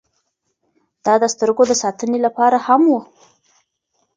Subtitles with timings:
[1.05, 2.95] دا د سترګو د ساتنې لپاره هم و.